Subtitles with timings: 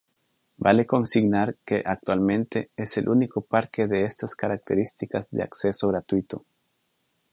[0.57, 6.43] Vale consignar que actualmente es el único parque de estas características de acceso gratuito.